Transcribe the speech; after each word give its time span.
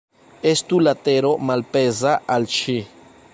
Estu 0.51 0.79
la 0.87 0.93
tero 1.09 1.33
malpeza 1.51 2.17
al 2.39 2.49
ŝi. 2.57 2.79